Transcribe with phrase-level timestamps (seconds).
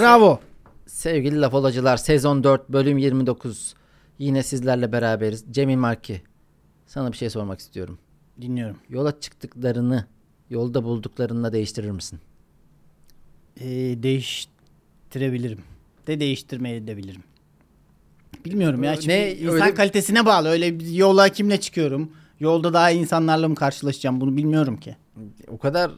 [0.00, 0.40] Bravo.
[0.86, 3.74] Sevgili laf olacılar sezon 4 bölüm 29
[4.18, 5.44] yine sizlerle beraberiz.
[5.50, 6.22] Cemil Marki
[6.86, 7.98] sana bir şey sormak istiyorum.
[8.40, 8.76] Dinliyorum.
[8.88, 10.06] Yola çıktıklarını
[10.50, 12.20] yolda bulduklarınla değiştirir misin?
[13.60, 13.64] Ee,
[14.02, 15.58] değiştirebilirim.
[16.06, 17.22] De değiştirmeye de bilirim.
[18.44, 18.94] Bilmiyorum ya.
[18.96, 20.48] Çünkü Ne, insan öyle- kalitesine bağlı.
[20.48, 22.12] Öyle bir yola kimle çıkıyorum?
[22.40, 24.20] Yolda daha iyi insanlarla mı karşılaşacağım?
[24.20, 24.96] Bunu bilmiyorum ki.
[25.48, 25.90] O kadar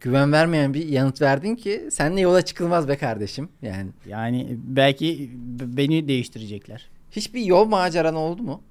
[0.00, 3.48] güven vermeyen bir yanıt verdin ki senle yola çıkılmaz be kardeşim.
[3.62, 5.30] Yani Yani belki
[5.60, 6.88] beni değiştirecekler.
[7.10, 8.62] hiçbir yol maceran oldu mu?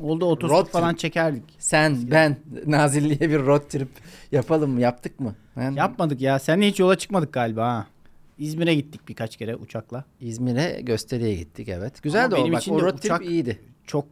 [0.00, 0.72] Oldu Road otostop trip.
[0.72, 1.44] falan çekerdik.
[1.58, 3.88] Sen, ben, Nazilli'ye bir road trip
[4.32, 4.80] yapalım mı?
[4.80, 5.34] Yaptık mı?
[5.56, 6.38] Ben Yapmadık ya.
[6.38, 7.86] Seninle hiç yola çıkmadık galiba ha.
[8.38, 10.04] İzmir'e gittik birkaç kere uçakla.
[10.20, 12.02] İzmir'e gösteriye gittik evet.
[12.02, 12.40] Güzeldi Ama o.
[12.44, 13.60] benim Bak, için o de road uçak- trip iyiydi.
[13.86, 14.06] Çok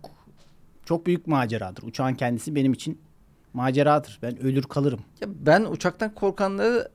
[0.84, 1.82] çok büyük maceradır.
[1.82, 2.98] Uçağın kendisi benim için
[3.52, 4.18] maceradır.
[4.22, 5.00] Ben ölür kalırım.
[5.20, 6.88] Ya ben uçaktan korkanları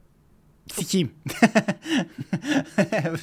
[0.71, 1.11] Sikiyim.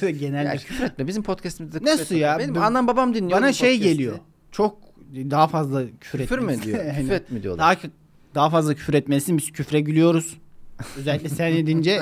[0.01, 1.07] Böyle genel ya küfür etme.
[1.07, 2.17] Bizim podcast'imizde küfür Nasıl etme.
[2.17, 2.39] ya?
[2.39, 3.41] Benim Ben- anam babam dinliyor.
[3.41, 4.19] Bana şey geliyor.
[4.51, 4.77] Çok
[5.15, 6.63] daha fazla küfür, Küfür mü etmesi.
[6.67, 6.85] diyor?
[6.85, 7.65] Yani küfür et mi diyorlar?
[7.65, 7.91] daha
[8.35, 9.37] daha fazla küfür etmesin.
[9.37, 10.37] Biz küfre gülüyoruz.
[10.97, 12.01] Özellikle sen edince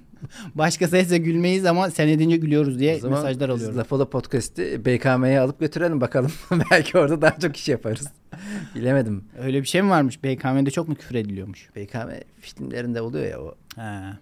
[0.54, 3.78] başkası ise gülmeyiz ama sen edince gülüyoruz diye mesajlar biz alıyorum.
[3.78, 6.32] Lafola Podcast'i BKM'ye alıp götürelim bakalım.
[6.70, 8.08] Belki orada daha çok iş yaparız.
[8.74, 9.24] Bilemedim.
[9.38, 10.24] Öyle bir şey mi varmış?
[10.24, 11.68] BKM'de çok mu küfür ediliyormuş?
[11.76, 12.08] BKM
[12.40, 13.54] filmlerinde oluyor ya o.
[13.76, 14.18] Ha.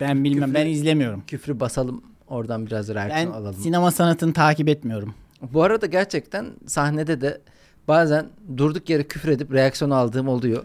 [0.00, 0.50] Ben bilmem.
[0.50, 1.22] Küfrü- Ben izlemiyorum.
[1.26, 3.60] Küfrü basalım oradan biraz Ben reaksiyon alalım.
[3.60, 5.14] sinema sanatını takip etmiyorum.
[5.52, 7.40] Bu arada gerçekten sahnede de
[7.88, 10.64] bazen durduk yere küfür edip reaksiyon aldığım oluyor.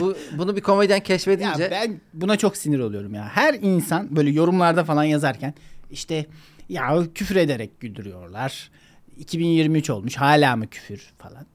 [0.00, 3.28] Bu bunu bir komedyen Ya keşfedince ben buna çok sinir oluyorum ya.
[3.32, 5.54] Her insan böyle yorumlarda falan yazarken
[5.90, 6.26] işte
[6.68, 8.70] ya küfür ederek güldürüyorlar.
[9.18, 11.46] 2023 olmuş hala mı küfür falan.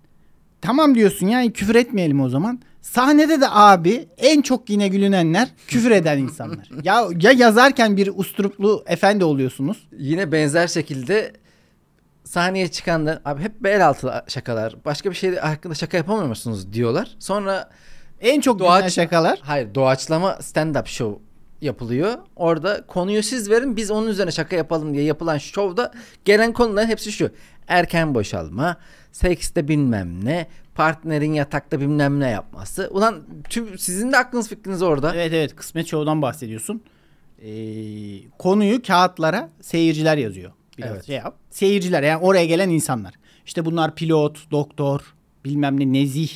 [0.61, 2.59] Tamam diyorsun ya küfür etmeyelim o zaman.
[2.81, 6.69] Sahnede de abi en çok yine gülünenler küfür eden insanlar.
[6.83, 9.87] ya ya yazarken bir usturuplu efendi oluyorsunuz.
[9.97, 11.33] yine benzer şekilde
[12.23, 17.15] sahneye çıkanlar abi hep bel altı şakalar başka bir şey hakkında şaka yapamıyor musunuz diyorlar.
[17.19, 17.69] Sonra
[18.21, 19.39] En çok Doğaç- şakalar.
[19.43, 21.21] hayır doğaçlama stand up show
[21.61, 22.13] yapılıyor.
[22.35, 25.91] Orada konuyu siz verin biz onun üzerine şaka yapalım diye yapılan şovda
[26.25, 27.29] gelen konuların hepsi şu.
[27.67, 28.77] Erken boşalma,
[29.11, 32.89] sekste bilmem ne, partnerin yatakta bilmem ne yapması.
[32.91, 35.15] Ulan tüm sizin de aklınız fikriniz orada.
[35.15, 36.83] Evet evet kısmet şovdan bahsediyorsun.
[37.41, 37.49] Ee,
[38.39, 40.51] konuyu kağıtlara seyirciler yazıyor.
[40.77, 41.05] Biraz Evet.
[41.05, 41.35] şey yap.
[41.49, 43.13] Seyirciler yani oraya gelen insanlar.
[43.45, 45.13] İşte bunlar pilot, doktor,
[45.45, 46.31] bilmem ne nezih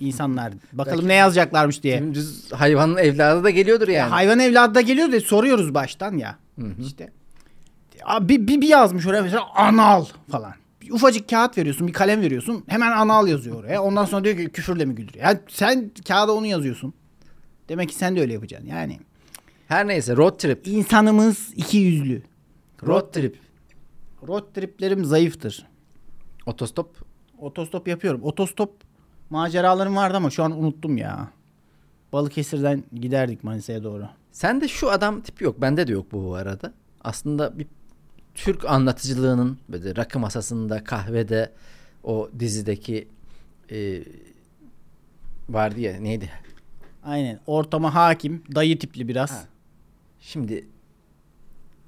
[0.00, 0.52] insanlar.
[0.72, 1.98] Bakalım Belki- ne yazacaklarmış diye.
[1.98, 3.96] Dümdüz hayvanın evladı da geliyordur yani.
[3.96, 6.38] Ya hayvan evladı da geliyor da soruyoruz baştan ya.
[6.86, 7.12] İşte.
[8.04, 10.52] Abi bir, bir, bir yazmış oraya mesela anal falan.
[10.82, 12.64] Bir ufacık kağıt veriyorsun, bir kalem veriyorsun.
[12.66, 13.82] Hemen anal yazıyor oraya.
[13.82, 15.24] Ondan sonra diyor ki küfürle mi güldürüyor?
[15.24, 16.94] Yani sen kağıda onu yazıyorsun.
[17.68, 18.68] Demek ki sen de öyle yapacaksın.
[18.68, 18.98] Yani
[19.68, 20.66] Her neyse road trip.
[20.66, 22.22] İnsanımız iki yüzlü.
[22.86, 23.38] Road trip.
[24.28, 25.66] Road triplerim zayıftır.
[26.46, 26.96] Otostop.
[27.38, 28.22] Otostop yapıyorum.
[28.22, 28.74] Otostop
[29.30, 31.28] maceralarım vardı ama şu an unuttum ya.
[32.12, 34.08] Balıkesir'den giderdik Manisa'ya doğru.
[34.32, 35.60] Sende şu adam tipi yok.
[35.60, 36.72] Bende de yok bu arada.
[37.04, 37.66] Aslında bir
[38.34, 41.52] Türk anlatıcılığının böyle rakı masasında, kahvede
[42.04, 43.08] o dizideki
[43.70, 44.02] e,
[45.48, 46.30] vardı ya neydi?
[47.04, 47.40] Aynen.
[47.46, 48.42] Ortama hakim.
[48.54, 49.30] Dayı tipli biraz.
[49.30, 49.44] Ha.
[50.20, 50.66] Şimdi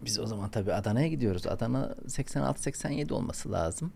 [0.05, 1.47] biz o zaman tabii Adana'ya gidiyoruz.
[1.47, 3.93] Adana 86-87 olması lazım.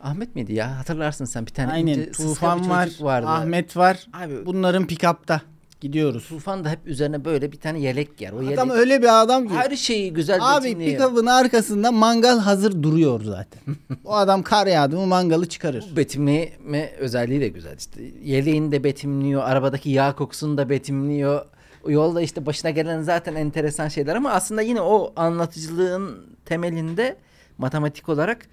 [0.00, 0.78] Ahmet miydi ya?
[0.78, 1.92] Hatırlarsın sen bir tane Aynen.
[1.92, 2.90] ince, Tufan var.
[3.00, 3.26] vardı.
[3.26, 4.06] Ahmet var.
[4.12, 5.40] Abi Bunların pick-up'ta.
[5.80, 6.28] Gidiyoruz.
[6.28, 8.32] Tufan da hep üzerine böyle bir tane yelek giyer.
[8.32, 9.54] O Adam yelek öyle bir adam ki.
[9.54, 13.62] her şeyi güzel Abi pick-up'ın arkasında mangal hazır duruyor zaten.
[14.04, 15.84] o adam kar yağdı mı mangalı çıkarır.
[15.92, 17.78] Bu betimleme özelliği de güzel.
[17.78, 21.46] İşte yeleğini de betimliyor, arabadaki yağ kokusunu da betimliyor.
[21.88, 27.16] Yolda işte başına gelen zaten enteresan şeyler ama aslında yine o anlatıcılığın temelinde
[27.58, 28.46] matematik olarak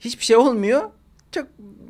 [0.00, 0.82] hiçbir şey olmuyor.
[1.32, 1.46] Çok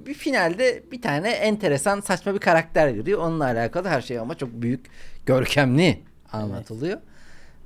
[0.07, 3.19] bir finalde bir tane enteresan saçma bir karakter giriyor.
[3.19, 4.87] Onunla alakalı her şey ama çok büyük,
[5.27, 6.03] görkemli
[6.33, 6.99] anlatılıyor.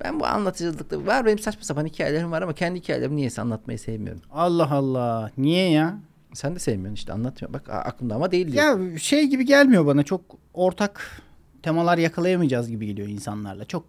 [0.05, 4.23] Ben bu anlatıcılıkta var benim saçma sapan hikayelerim var ama kendi hikayelerimi niyeyse anlatmayı sevmiyorum.
[4.33, 5.31] Allah Allah.
[5.39, 5.99] Niye ya?
[6.35, 7.53] Sen de sevmiyorsun işte anlatmıyor.
[7.53, 8.93] Bak aklımda ama değil diyor.
[8.93, 10.03] Ya şey gibi gelmiyor bana.
[10.03, 10.21] Çok
[10.55, 11.23] ortak
[11.67, 13.65] temalar yakalayamayacağız gibi geliyor insanlarla.
[13.65, 13.85] Çok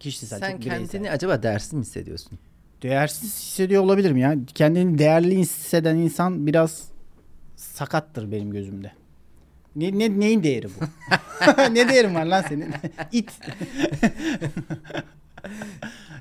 [0.00, 0.88] kişisel, Sen çok bireysel.
[0.88, 2.38] kendini acaba değersiz mi hissediyorsun?
[2.82, 4.36] Değersiz hissediyor olabilirim ya.
[4.54, 6.88] Kendini değerli hisseden insan biraz
[7.56, 8.92] sakattır benim gözümde.
[9.76, 10.84] Ne, ne neyin değeri bu?
[11.74, 12.74] ne değerin var lan senin?
[13.12, 13.32] İt.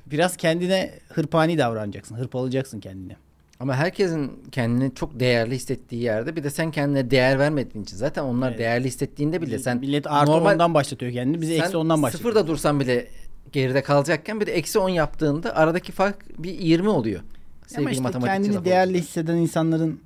[0.05, 2.15] biraz kendine hırpani davranacaksın.
[2.15, 3.15] Hırpalayacaksın kendini.
[3.59, 8.23] Ama herkesin kendini çok değerli hissettiği yerde bir de sen kendine değer vermediğin için zaten
[8.23, 8.59] onlar Evet.
[8.59, 11.41] değerli hissettiğinde bile sen Millet artı normal- ondan başlatıyor kendini.
[11.41, 12.33] Bizi eksi ondan başlatıyor.
[12.33, 13.07] sıfırda dursan bile
[13.51, 17.19] geride kalacakken bir de eksi 10 yaptığında aradaki fark bir 20 oluyor.
[17.19, 18.97] Ama Sevgili işte matematikçi kendini değerli oldu.
[18.97, 19.99] hisseden insanların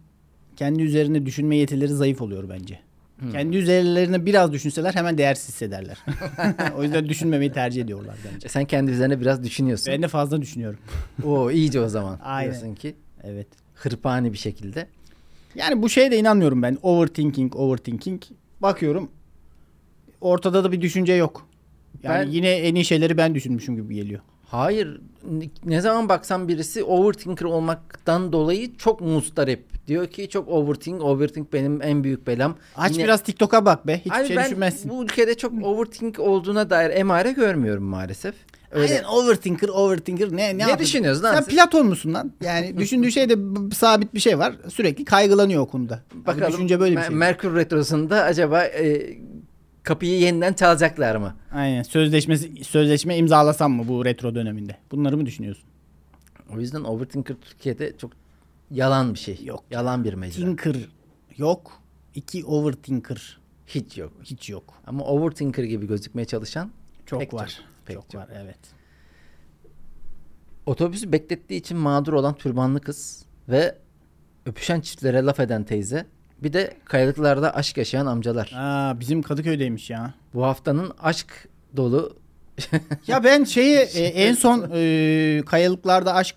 [0.55, 2.79] kendi üzerine düşünme yetileri zayıf oluyor bence.
[3.19, 3.31] Hmm.
[3.31, 5.97] Kendi üzerlerine biraz düşünseler hemen değersiz hissederler.
[6.77, 8.49] o yüzden düşünmemeyi tercih ediyorlar bence.
[8.49, 9.93] Sen kendi üzerine biraz düşünüyorsun.
[9.93, 10.79] Ben de fazla düşünüyorum.
[11.25, 12.19] Oo iyice o zaman.
[12.23, 12.51] Aynen.
[12.51, 12.95] Diyorsun ki
[13.29, 13.47] Evet.
[13.75, 14.87] hırpani bir şekilde.
[15.55, 16.77] Yani bu şeye de inanmıyorum ben.
[16.83, 18.21] Overthinking, overthinking.
[18.61, 19.09] Bakıyorum
[20.21, 21.47] ortada da bir düşünce yok.
[22.03, 24.19] Yani Ben- yine en iyi şeyleri ben düşünmüşüm gibi geliyor.
[24.45, 25.01] Hayır.
[25.65, 29.87] Ne zaman baksan birisi overthinker olmaktan dolayı çok mustarip.
[29.87, 32.55] Diyor ki çok overthink, overthink benim en büyük belam.
[32.75, 33.97] Aç Yine- biraz TikTok'a bak be.
[33.99, 34.91] Hiçbir Abi şey ben düşünmezsin.
[34.91, 38.35] bu ülkede çok overthink olduğuna dair emare görmüyorum maalesef.
[38.71, 38.93] Öyle.
[38.93, 40.31] Aynen overthinker, overthinker.
[40.31, 41.53] Ne, ne, Ne düşünüyorsun lan Sen siz?
[41.55, 42.31] Platon musun lan?
[42.43, 43.35] Yani düşündüğü şeyde
[43.73, 44.55] sabit bir şey var.
[44.69, 46.03] Sürekli kaygılanıyor o konuda.
[46.13, 47.15] Bakalım düşünce böyle bir şey.
[47.15, 49.17] Merkür Retrosu'nda acaba e,
[49.83, 51.35] kapıyı yeniden çalacaklar mı?
[51.53, 51.83] Aynen.
[51.83, 54.75] Sözleşmesi sözleşme imzalasam mı bu retro döneminde?
[54.91, 55.63] Bunları mı düşünüyorsun?
[56.55, 58.11] O yüzden overthinker Türkiye'de çok
[58.71, 59.39] yalan bir şey.
[59.45, 59.63] Yok.
[59.71, 60.41] Yalan bir mecra.
[60.45, 60.75] Thinker
[61.37, 61.71] yok.
[62.15, 64.11] İki overthinker Hiç yok.
[64.23, 64.73] hiç yok.
[64.87, 66.71] Ama overthinker gibi gözükmeye çalışan
[67.05, 67.47] Çok var.
[67.49, 68.21] çok, pek çok, çok.
[68.21, 68.59] var evet.
[70.65, 73.75] Otobüsü beklettiği için mağdur olan türbanlı kız ve
[74.45, 76.05] öpüşen çiftlere laf eden teyze.
[76.43, 78.51] Bir de kayalıklarda aşk yaşayan amcalar.
[78.55, 80.13] Aa, bizim Kadıköy'deymiş ya.
[80.33, 81.47] Bu haftanın aşk
[81.77, 82.17] dolu
[83.07, 86.35] Ya ben şeyi e, en son e, kayalıklarda aşk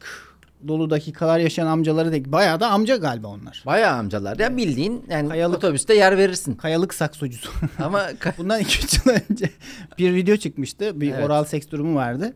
[0.69, 3.63] dolu dakikalar yaşayan amcaları da bayağı da amca galiba onlar.
[3.67, 4.39] bayağı amcalar.
[4.39, 6.55] Ya bildiğin yani Kayalık- otobüste yer verirsin.
[6.55, 7.51] Kayalık saksocusu.
[7.79, 8.03] Ama
[8.39, 9.51] Bundan 2-3 yıl önce
[9.99, 11.01] bir video çıkmıştı.
[11.01, 11.25] Bir Evet.
[11.25, 12.33] oral seks durumu vardı.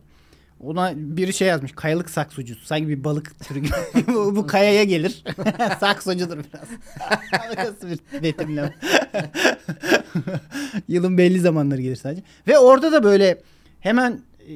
[0.59, 1.71] Ona biri şey yazmış.
[1.71, 2.65] Kayalık saksocusu.
[2.65, 3.73] Sanki bir balık türü gibi.
[4.07, 5.23] bu, bu kayaya gelir.
[5.79, 6.67] Saksocudur biraz.
[7.67, 8.75] Nasıl bir betimleme.
[10.87, 12.23] Yılın belli zamanları gelir sadece.
[12.47, 13.41] Ve orada da böyle
[13.79, 14.53] hemen e,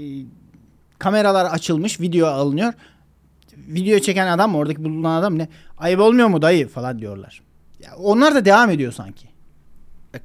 [0.99, 1.99] kameralar açılmış.
[1.99, 2.73] Video alınıyor.
[3.67, 4.57] Video çeken adam mı?
[4.57, 5.47] Oradaki bulunan adam ne?
[5.77, 7.41] Ayıp olmuyor mu dayı falan diyorlar.
[7.79, 9.27] Ya onlar da devam ediyor sanki.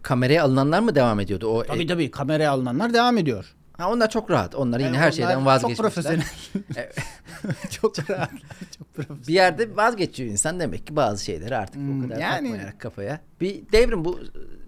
[0.02, 1.46] kameraya alınanlar mı devam ediyordu?
[1.48, 3.54] O Tabii e, tabii kameraya alınanlar devam ediyor.
[3.78, 4.54] ha, onlar çok rahat.
[4.54, 5.82] Onlar yine Yani her onlar şeyden Çok vazgeçmişler.
[5.90, 6.22] profesyonel.
[6.76, 6.96] Evet.
[7.70, 8.30] çok rahat.
[8.78, 9.26] Çok profesyonel.
[9.28, 13.20] Bir yerde vazgeçiyor insan demek ki bazı şeyleri artık Hmm, o kadar yani- takmayarak kafaya.
[13.40, 14.20] Bir devrim bu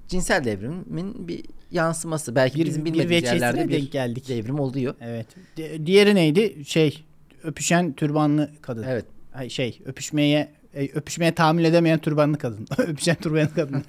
[0.08, 2.34] cinsel devrimin bir yansıması.
[2.34, 4.28] Belki Bir- bizim bir bilmediğimiz veçesine yerlerde bir denk geldik.
[4.28, 4.94] devrim oluyor.
[5.00, 5.26] Evet.
[5.56, 6.64] Di- diğeri neydi?
[6.64, 7.04] Şey
[7.44, 8.82] öpüşen türbanlı kadın.
[8.82, 9.04] Evet.
[9.34, 12.66] Ay, şey öpüşmeye e, öpüşmeye tahammül edemeyen türbanlı kadın.
[12.78, 13.84] öpüşen türbanlı kadın.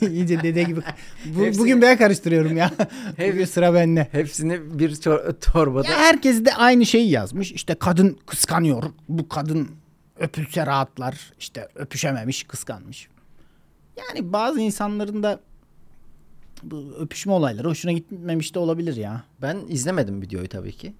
[0.10, 0.80] İyice dede gibi.
[1.26, 2.70] Bu, Hepsi- bugün ben karıştırıyorum ya.
[3.16, 4.08] Hep- bugün sıra bende.
[4.12, 5.88] Hepsini bir çor- torbada.
[5.88, 7.52] Ya herkes de aynı şeyi yazmış.
[7.52, 8.82] İşte kadın kıskanıyor.
[9.08, 9.68] Bu kadın
[10.18, 11.32] öpülse rahatlar.
[11.38, 13.08] İşte öpüşememiş, kıskanmış.
[13.98, 15.40] Yani bazı insanların da
[16.62, 19.24] bu öpüşme olayları hoşuna gitmemiş de olabilir ya.
[19.42, 20.92] Ben izlemedim videoyu tabii ki.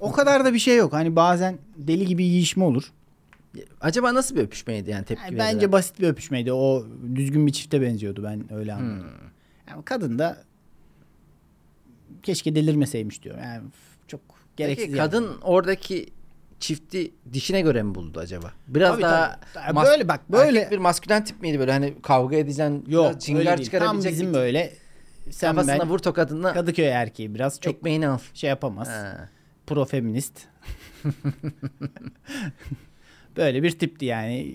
[0.00, 0.92] O kadar da bir şey yok.
[0.92, 2.92] Hani bazen deli gibi yiyişme olur.
[3.80, 5.54] Acaba nasıl bir öpüşmeydi yani tepki Yani verilen?
[5.54, 6.52] bence basit bir öpüşmeydi.
[6.52, 9.00] O düzgün bir çifte benziyordu ben öyle anladım.
[9.00, 9.28] Hmm.
[9.68, 10.36] Yani kadın da
[12.22, 13.38] keşke delirmeseymiş diyor.
[13.38, 13.62] Yani
[14.08, 14.20] çok
[14.56, 14.86] gereksiz.
[14.86, 15.06] Peki yani.
[15.10, 16.08] kadın oradaki
[16.60, 18.52] çifti dişine göre mi buldu acaba?
[18.68, 19.76] Biraz Tabii, daha tabii.
[19.76, 23.56] Böyle bak, böyle- bir maskülen tip miydi böyle hani kavga edeceksin Yok çingar değil.
[23.56, 24.72] Tam çıkarabilecek bizim bir- böyle
[25.30, 28.18] sen kafasına ben vur tokadını Kadıköy erkeği biraz çok ekmeğini al.
[28.34, 28.88] şey yapamaz.
[28.88, 29.28] Ha.
[29.66, 30.32] Profeminist.
[33.36, 34.46] Böyle bir tipti yani.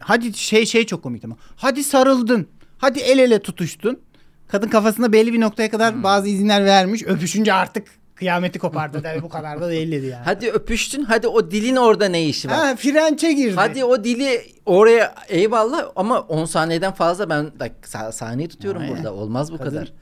[0.00, 1.36] Hadi şey şey çok komik ama.
[1.56, 2.48] Hadi sarıldın.
[2.78, 4.00] Hadi el ele tutuştun.
[4.48, 6.02] Kadın kafasında belli bir noktaya kadar Hmm.
[6.02, 7.02] bazı izinler vermiş.
[7.02, 9.02] Öpüşünce artık kıyameti kopardı.
[9.04, 10.22] Yani bu kadar da değil dedi yani.
[10.24, 12.56] Hadi öpüştün hadi o dilin orada ne işi var?
[12.56, 13.54] Ha, frençe girdi.
[13.56, 18.96] Hadi o dili oraya eyvallah ama 10 saniyeden fazla ben bak, sa- saniye tutuyorum Aynen.
[18.96, 19.14] burada.
[19.14, 19.92] Olmaz bu Kadın- kadar.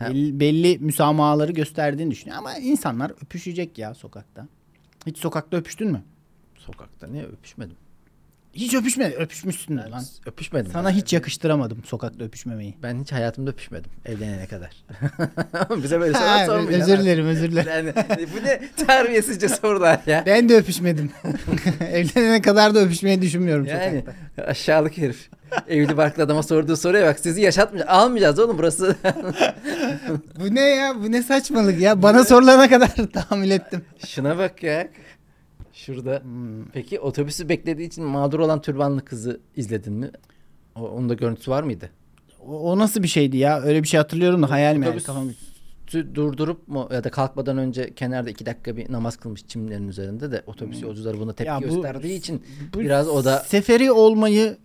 [0.00, 2.38] Belli, belli müsamahaları gösterdiğini düşünüyor.
[2.38, 4.48] Ama insanlar öpüşecek ya sokakta.
[5.06, 6.02] Hiç sokakta öpüştün mü?
[6.56, 7.76] Sokakta ne öpüşmedim.
[8.54, 9.10] Hiç öpüşme.
[9.14, 10.02] Öpüşmüşsün de lan.
[10.26, 10.72] Öpüşmedim.
[10.72, 12.74] Sana hiç yakıştıramadım sokakta öpüşmemeyi.
[12.82, 14.70] Ben hiç hayatımda öpüşmedim evlenene kadar.
[15.82, 16.92] Bize böyle sorular sormayacaksın.
[16.92, 17.68] özür dilerim özür dilerim.
[17.70, 17.92] Yani,
[18.34, 20.22] bu ne terbiyesizce sorular ya.
[20.26, 21.10] Ben de öpüşmedim.
[21.92, 24.42] Evlenene kadar da öpüşmeyi düşünmüyorum Yani sokakta.
[24.50, 25.28] aşağılık herif.
[25.68, 27.90] Evli barklı adama sorduğu soruya bak sizi yaşatmayacağız.
[27.98, 28.96] Almayacağız oğlum burası.
[30.40, 30.94] Bu ne ya?
[31.02, 32.02] Bu ne saçmalık ya?
[32.02, 33.84] Bana sorulana kadar tahammül ettim.
[34.06, 34.88] Şuna bak ya.
[35.72, 36.20] Şurada.
[36.22, 36.64] Hmm.
[36.72, 40.10] Peki otobüsü beklediği için mağdur olan türbanlı kızı izledin mi?
[40.74, 41.90] O, onun da görüntüsü var mıydı?
[42.46, 43.60] O, o nasıl bir şeydi ya?
[43.60, 44.88] Öyle bir şey hatırlıyorum da hayal mi yani?
[44.88, 45.30] Otobüs Kafam...
[45.88, 50.32] Tü- durdurup mu ya da kalkmadan önce kenarda iki dakika bir namaz kılmış çimlerin üzerinde
[50.32, 51.60] de otobüs yolcuları buna tepki Hmm.
[51.62, 52.42] Ya bu- gösterdiği için
[52.74, 54.56] Bu biraz o da Seferi olmayı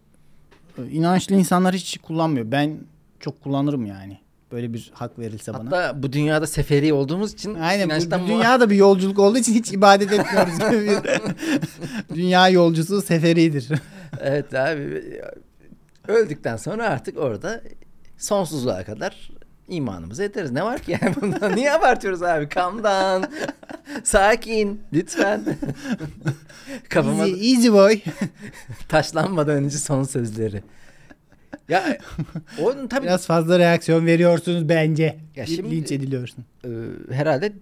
[0.77, 2.51] e, inançlı insanlar hiç kullanmıyor.
[2.51, 2.77] Ben
[3.19, 4.17] çok kullanırım yani.
[4.53, 5.65] Böyle bir hak verilse bana.
[5.65, 9.71] Hatta bu dünyada seferi olduğumuz için Aynen bu, bu dünyada bir yolculuk olduğu için hiç
[9.73, 10.99] ibadet etmiyoruz gibi bir
[12.15, 13.69] dünya yolcusu seferidir.
[14.21, 15.03] Evet abi.
[16.07, 17.61] Öldükten sonra artık orada
[18.17, 19.29] sonsuzluğa kadar
[19.67, 20.51] imanımızı ederiz.
[20.51, 21.49] Ne var ki yani bunda?
[21.49, 22.49] Niye abartıyoruz abi?
[22.55, 23.23] Calm down.
[24.03, 24.81] Sakin.
[24.93, 25.57] Lütfen.
[26.89, 27.99] Kafama Easy, easy boy.
[28.89, 30.63] taşlanmadan önce son sözleri.
[31.69, 31.97] Ya
[32.61, 35.19] onun tabii Biraz fazla reaksiyon veriyorsunuz bence.
[35.35, 36.45] Ya şimdi- Linç ediliyorsun.
[36.65, 36.69] e,
[37.13, 37.53] herhalde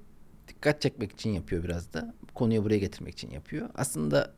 [0.48, 2.14] dikkat çekmek için yapıyor biraz da.
[2.34, 3.70] Konuyu buraya getirmek için yapıyor.
[3.76, 4.34] Aslında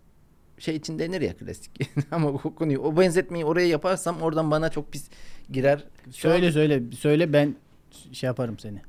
[0.59, 1.71] şey için denir ya klasik.
[2.11, 5.07] Ama o konuyu o benzetmeyi oraya yaparsam oradan bana çok pis
[5.51, 5.83] girer.
[6.05, 7.55] Şu Söyle söyle söyle ben
[8.11, 8.81] şey yaparım seni.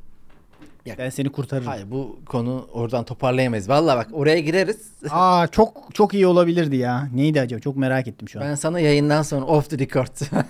[0.86, 1.66] Ya- Ben seni kurtarırım.
[1.66, 3.68] Hayır bu konu oradan toparlayamayız.
[3.68, 4.88] Vallahi bak oraya gireriz.
[5.10, 7.08] Aa çok çok iyi olabilirdi ya.
[7.14, 7.60] Neydi acaba?
[7.60, 8.46] Çok merak ettim şu an.
[8.46, 10.08] Ben sana yayından sonra off the record.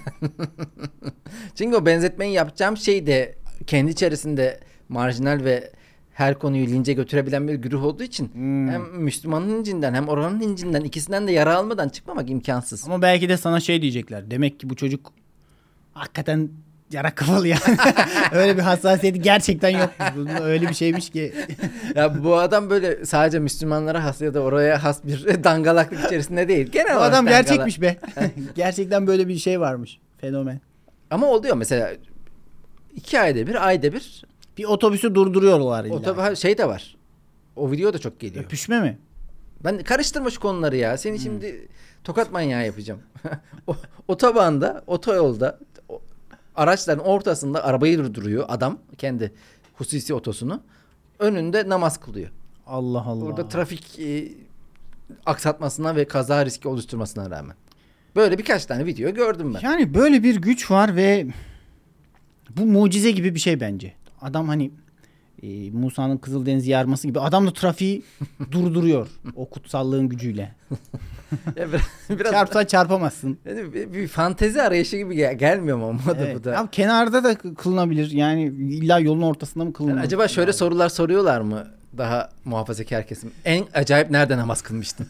[1.54, 3.34] Çünkü o benzetmeyi yapacağım şey de
[3.66, 5.70] kendi içerisinde marjinal ve
[6.12, 8.68] her konuyu lince götürebilen bir güruh olduğu için Hmm.
[8.68, 12.84] hem Müslümanın incinden hem oranın incinden ikisinden de yara almadan çıkmamak imkansız.
[12.86, 14.30] Ama belki de sana şey diyecekler.
[14.30, 15.12] Demek ki bu çocuk
[15.92, 16.50] hakikaten
[16.94, 17.60] yara kafalı yani.
[18.32, 19.90] öyle bir hassasiyeti gerçekten yok.
[20.42, 21.34] Öyle bir şeymiş ki.
[21.94, 26.66] ya bu adam böyle sadece Müslümanlara has ya da oraya has bir dangalaklık içerisinde değil.
[26.70, 27.96] Genel Bu adam dangala- gerçekmiş be.
[28.54, 29.98] gerçekten böyle bir şey varmış.
[30.20, 30.60] Fenomen.
[31.10, 31.90] Ama oluyor mesela
[32.94, 34.24] iki ayda bir ayda bir
[34.58, 35.94] Bir otobüsü durduruyorlar illa.
[35.94, 36.96] o tabii şey de var.
[37.56, 38.44] O video da çok geliyor.
[38.44, 38.98] Öpüşme mi?
[39.64, 40.96] Ben karıştırma şu konuları ya.
[40.98, 41.68] Seni şimdi
[42.04, 43.00] tokat manyağı yapacağım.
[43.66, 43.76] o,
[44.08, 45.58] otobanda, otoyolda
[46.54, 49.32] araçların ortasında arabayı durduruyor adam kendi
[49.74, 50.62] hususi otosunu.
[51.18, 52.30] Önünde namaz kılıyor.
[52.66, 53.24] Allah Allah.
[53.24, 54.32] Orada trafik e,
[55.26, 57.56] aksatmasına ve kaza riski oluşturmasına rağmen.
[58.16, 59.60] Böyle birkaç tane video gördüm ben.
[59.60, 61.26] Yani böyle bir güç var ve
[62.56, 63.92] bu mucize gibi bir şey bence.
[64.20, 64.70] Adam hani
[65.42, 68.02] e, Musa'nın Kızıldeniz'i yarması gibi adam da trafiği
[68.52, 70.54] durduruyor o kutsallığın gücüyle.
[71.56, 71.80] Ya biraz,
[72.18, 73.38] biraz Çarpsa çarpamazsın.
[73.44, 76.36] Yani bir, bir fantezi arayışı gibi gel- gelmiyor mu ama da Evet.
[76.36, 76.58] bu da.
[76.60, 78.10] Abi kenarda da kılınabilir.
[78.10, 80.02] Yani illa yolun ortasında mı Yani kılınır?
[80.02, 81.66] acaba şöyle sorular soruyorlar mı
[81.98, 83.30] daha muhafazakar kesim?
[83.44, 85.06] En acayip nerede namaz kılmıştın?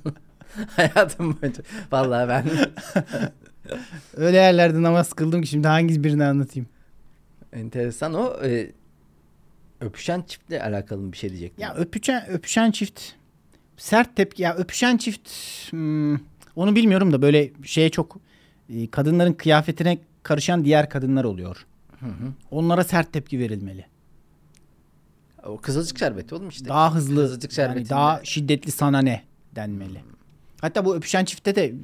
[0.76, 1.62] Hayatım boyunca.
[1.92, 2.44] Vallahi ben
[4.16, 6.68] Öyle yerlerde namaz kıldım ki şimdi hangi birini anlatayım?
[7.52, 8.70] enteresan o e,
[9.82, 11.62] öpüşen çiftle alakalı bir şey diyecektim.
[11.62, 13.02] Ya öpüşen öpüşen çift
[13.76, 15.30] sert tepki ya öpüşen çift
[15.70, 16.14] hmm,
[16.56, 18.18] onu bilmiyorum da böyle şeye çok
[18.70, 21.66] e, kadınların kıyafetine karışan diğer kadınlar oluyor.
[22.00, 22.32] Hı hı.
[22.50, 23.86] Onlara sert tepki verilmeli.
[25.44, 26.68] O kızılcık şerbeti oğlum işte.
[26.68, 29.22] Daha hızlı Kızılcık yani daha şiddetli sana ne
[29.56, 30.00] denmeli.
[30.60, 31.74] Hatta bu öpüşen çifte de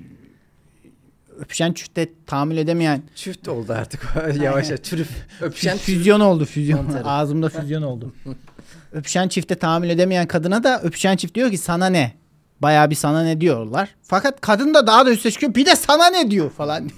[1.38, 4.83] öpüşen çifte tahammül edemeyen Çift oldu artık yavaş yavaş.
[4.83, 5.11] Çürüf.
[5.40, 6.85] Öpüşen füzyon oldu füzyon.
[6.85, 7.04] Mantarı.
[7.09, 8.14] Ağzımda füzyon oldu.
[8.92, 12.12] öpüşen çifte tahammül edemeyen kadına da öpüşen çift diyor ki sana ne?
[12.61, 13.95] Bayağı bir sana ne diyorlar.
[14.02, 15.54] Fakat kadın da daha da üste çıkıyor.
[15.54, 16.90] Bir de sana ne diyor falan.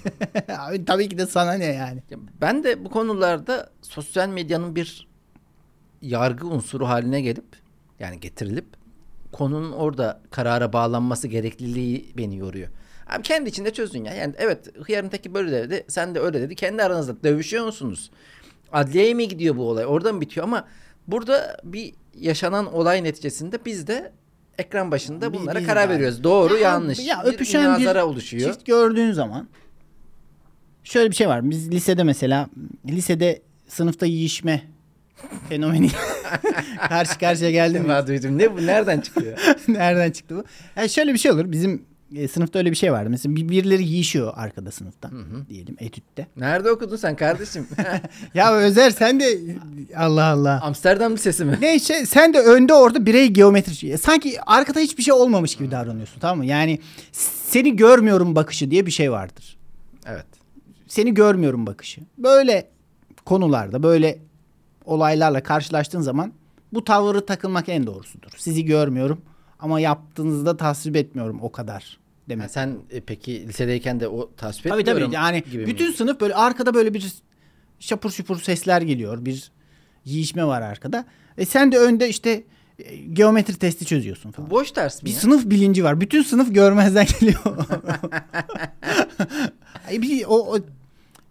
[0.57, 2.03] Abi, tabii ki de sana ne yani.
[2.09, 5.07] Ya Ben de bu konularda sosyal medyanın bir
[6.01, 7.45] yargı unsuru haline gelip
[7.99, 8.65] yani getirilip
[9.31, 12.69] konunun orada karara bağlanması gerekliliği beni yoruyor.
[13.07, 14.13] Abi kendi içinde çözün ya.
[14.13, 15.83] Yani evet hıyarın teki böyle dedi.
[15.87, 16.55] Sen de öyle dedi.
[16.55, 18.11] Kendi aranızda dövüşüyor musunuz?
[18.73, 19.85] Adliyeye mi gidiyor bu olay?
[19.85, 20.43] Orada mı bitiyor?
[20.43, 20.67] Ama
[21.07, 24.11] burada bir yaşanan olay neticesinde biz de
[24.57, 26.23] ekran başında Bir- bunlara biz karar de- veriyoruz.
[26.23, 26.99] Doğru Ya, yanlış.
[27.07, 28.53] ya bir öpüşen bir münazara oluşuyor.
[28.53, 29.47] Çift gördüğün zaman
[30.83, 31.49] şöyle bir şey var.
[31.49, 32.49] Biz lisede mesela
[32.89, 34.63] lisede sınıfta yiyişme
[35.49, 35.89] fenomeni
[36.89, 37.85] karşı karşıya geldim.
[37.89, 38.37] Ben duydum.
[38.37, 38.65] Ne bu?
[38.67, 39.37] Nereden çıkıyor?
[39.67, 40.43] Nereden çıktı bu?
[40.75, 41.51] Yani şöyle bir şey olur.
[41.51, 43.09] Bizim e, sınıfta öyle bir şey vardı.
[43.09, 45.09] Mesela bir- birileri yiyişiyor arkada sınıfta.
[45.49, 46.27] Diyelim etütte.
[46.37, 47.67] Nerede okudun sen kardeşim?
[48.33, 49.39] Ya Özer sen de
[49.97, 50.61] Allah Allah.
[50.61, 51.57] Amsterdam Lisesi mi?
[51.61, 53.97] Neyse sen de önde orada birey geometri.
[53.97, 56.45] Sanki arkada hiçbir şey olmamış gibi davranıyorsun tamam mı?
[56.45, 56.79] Yani
[57.11, 59.57] seni görmüyorum bakışı diye bir şey vardır.
[60.05, 60.25] Evet.
[60.87, 62.01] Seni görmüyorum bakışı.
[62.17, 62.67] Böyle
[63.25, 64.19] konularda böyle
[64.85, 66.33] olaylarla karşılaştığın zaman
[66.73, 68.29] bu tavırı takılmak en doğrusudur.
[68.37, 69.21] Sizi görmüyorum
[69.61, 71.97] ama yaptığınızda tasvip etmiyorum o kadar
[72.29, 72.41] demek.
[72.43, 75.93] Yani sen e, peki lisedeyken de o tasvip Tabii etmiyorum tabii yani gibi bütün mi?
[75.93, 77.13] sınıf böyle arkada böyle bir
[77.79, 79.25] şapur şupur sesler geliyor.
[79.25, 79.51] Bir
[80.05, 81.05] yiyişme var arkada.
[81.37, 82.43] E sen de önde işte
[82.79, 84.49] e, geometri testi çözüyorsun falan.
[84.49, 85.19] Boş ders mi Bir ya?
[85.19, 86.01] sınıf bilinci var.
[86.01, 87.41] Bütün sınıf görmezden geliyor.
[89.91, 90.59] Bir, o, o-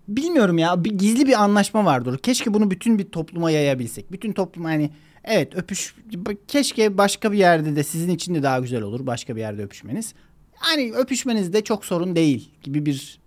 [0.09, 0.85] bilmiyorum ya.
[0.85, 2.19] Bir, gizli bir anlaşma vardır.
[2.19, 4.13] Keşke bunu bütün bir topluma yayabilsek.
[4.13, 4.91] Bütün toplum hani
[5.25, 5.95] evet öpüş
[6.49, 10.15] keşke başka bir yerde de sizin için de daha güzel olur başka bir yerde öpüşmeniz.
[10.57, 13.21] Hani öpüşmeniz de çok sorun değil gibi bir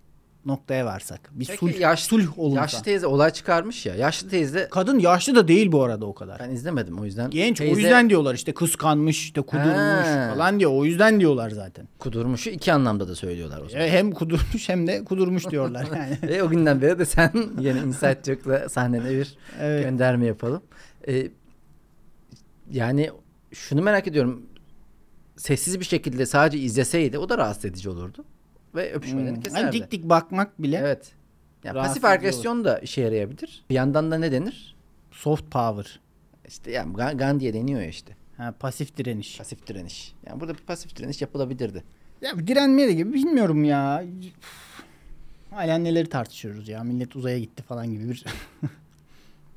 [0.46, 1.30] noktaya varsak.
[1.32, 2.60] Bir Peki sulh, yaş- sulh olunsa.
[2.60, 3.94] Yaşlı teyze olay çıkarmış ya.
[3.94, 6.38] Yaşlı teyze Kadın yaşlı da değil bu arada o kadar.
[6.40, 7.30] ben izlemedim o yüzden.
[7.30, 10.30] Genç o Teyze yüzden diyorlar işte kıskanmış işte kudurmuş Ha.
[10.34, 10.70] falan diyor.
[10.74, 11.88] O yüzden diyorlar zaten.
[11.98, 13.86] kudurmuşu iki anlamda da söylüyorlar o zaman.
[13.86, 16.18] E, Hem kudurmuş hem de kudurmuş diyorlar yani.
[16.22, 19.84] Ve o günden beri de sen yeni Inside Joke'la sahnene bir Evet.
[19.84, 20.62] gönderme yapalım.
[21.08, 21.26] Ee,
[22.70, 23.10] yani
[23.52, 24.46] şunu merak ediyorum.
[25.36, 28.24] Sessiz bir şekilde sadece izleseydi o da rahatsız edici olurdu.
[28.74, 29.42] Ve öpüşmelerini Hmm.
[29.42, 29.62] keserdi.
[29.64, 31.12] Hani dik dik bakmak bile Evet.
[31.64, 33.64] Yani pasif agresyon da işe yarayabilir.
[33.70, 34.74] Bir yandan da ne denir?
[35.10, 36.00] soft power.
[36.48, 38.16] İşte yani Ga- Gandhi'ye deniyor ya işte.
[38.36, 39.38] Ha, pasif direniş.
[39.38, 40.14] Pasif direniş.
[40.26, 41.84] Yani burada bir pasif direniş yapılabilirdi.
[42.20, 44.04] Ya direnmeye de gibi bilmiyorum ya.
[45.50, 46.82] Hala neleri tartışıyoruz ya.
[46.84, 48.24] Millet uzaya gitti falan gibi bir.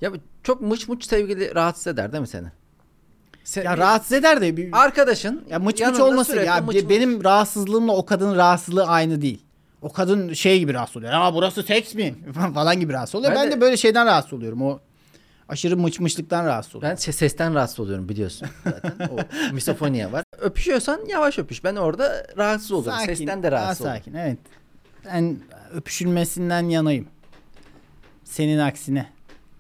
[0.02, 0.12] Ya
[0.44, 2.48] çok mıç mıç sevgili rahatsız eder değil mi seni?
[3.48, 6.90] Sen, ya rahatsız eder de bir Arkadaşın ya mıç mıç olması ya mıç mıç.
[6.90, 9.42] benim rahatsızlığımla o kadının rahatsızlığı aynı değil.
[9.82, 11.12] O kadın şey gibi rahatsız oluyor.
[11.14, 12.16] Ya burası seks mi?
[12.54, 13.32] falan gibi rahatsız oluyor.
[13.32, 13.62] Ben Ben, de- de...
[13.62, 14.62] böyle şeyden rahatsız oluyorum.
[14.62, 14.80] O
[15.50, 16.98] aşırı mıç mıçlıktan rahatsız oluyorum.
[17.06, 18.94] Ben se- sesten rahatsız oluyorum biliyorsun zaten.
[19.12, 19.18] O
[19.54, 20.24] misofoniya var.
[20.40, 21.64] Öpüşüyorsan yavaş öpüş.
[21.64, 23.00] Ben orada rahatsız oluyorum.
[23.06, 24.00] Sesten de daha rahatsız oluyorum.
[24.04, 24.38] sakin evet.
[25.06, 25.38] Ben
[25.74, 27.08] öpüşülmesinden yanayım.
[28.24, 29.17] Senin aksine.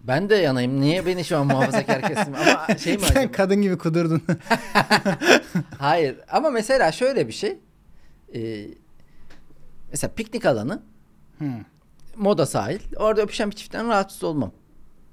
[0.07, 0.81] Ben de yanayım.
[0.81, 2.35] Niye beni şu an muhafazakar kesim?
[2.35, 3.31] Ama şey mi Sen acaba?
[3.31, 4.21] kadın gibi kudurdun.
[5.79, 6.15] Hayır.
[6.31, 7.59] Ama mesela şöyle bir şey.
[8.35, 8.65] Ee,
[9.91, 10.81] mesela piknik alanı.
[11.37, 11.47] Hmm.
[12.15, 12.79] Moda sahil.
[12.97, 14.51] Orada öpüşen bir çiftten rahatsız olmam.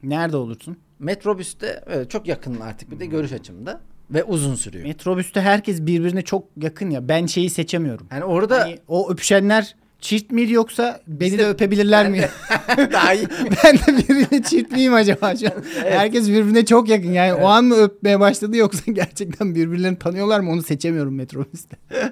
[0.02, 0.76] Nerede olursun?
[0.98, 3.80] Metrobüste evet, çok yakın artık bir de görüş açımda.
[4.10, 4.86] Ve uzun sürüyor.
[4.86, 7.08] Metrobüste herkes birbirine çok yakın ya.
[7.08, 8.06] Ben şeyi seçemiyorum.
[8.12, 12.28] Yani orada Hani o öpüşenler çift miydi yoksa beni de öpebilirler mi?
[12.92, 13.28] daha iyi.
[13.64, 15.64] ben de birbirine çift miyim acaba şu an?
[15.82, 17.12] Herkes birbirine çok yakın.
[17.12, 21.76] Yani o an mı öpmeye başladı yoksa gerçekten birbirlerini tanıyorlar mı onu seçemiyorum metrobüste.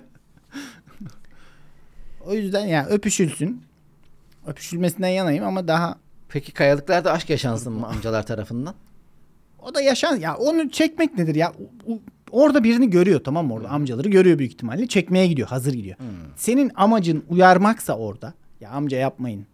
[2.27, 3.63] o yüzden ya öpüşülsün.
[4.47, 8.75] Öpüşülmesinden yanayım ama daha Peki kayalıklarda aşk yaşansın mı amcalar tarafından?
[9.63, 11.53] o da yaşan ya onu çekmek nedir ya?
[11.87, 11.99] O- o-
[12.33, 13.55] Orada birini görüyor tamam mı?
[13.55, 14.87] Orada amcaları görüyor büyük ihtimalle.
[14.87, 15.97] Çekmeye gidiyor hazır gidiyor.
[16.37, 19.47] Senin amacın uyarmaksa orada ya amca yapmayın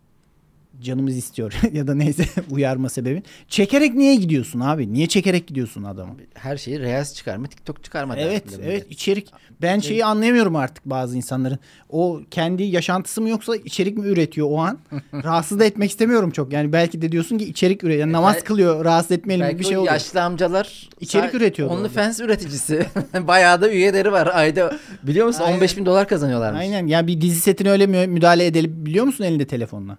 [0.83, 3.23] canımız istiyor ya da neyse uyarma sebebin.
[3.49, 4.93] Çekerek niye gidiyorsun abi?
[4.93, 6.15] Niye çekerek gidiyorsun adamı?
[6.35, 8.17] Her şeyi Reels çıkarma, TikTok çıkarma.
[8.17, 8.91] Evet evet millet.
[8.91, 9.33] içerik.
[9.63, 11.59] Ben şeyi anlayamıyorum artık bazı insanların.
[11.89, 14.79] O kendi yaşantısı mı yoksa içerik mi üretiyor o an?
[15.13, 16.53] rahatsız da etmek istemiyorum çok.
[16.53, 18.01] Yani belki de diyorsun ki içerik üretiyor.
[18.01, 19.93] Yani namaz Belki- kılıyor rahatsız etmeyelim Belki bir şey oluyor.
[19.93, 21.81] yaşlı amcalar İçerik üretiyordu orada.
[21.83, 22.87] OnlyFans üreticisi.
[23.21, 24.27] Bayağı da üyeleri var.
[24.35, 25.57] Ayda biliyor musun Aynen.
[25.57, 26.61] 15 bin dolar kazanıyorlarmış.
[26.61, 26.87] Aynen.
[26.87, 29.99] Ya bir dizi setine öyle mü- müdahale edelim biliyor musun elinde telefonla?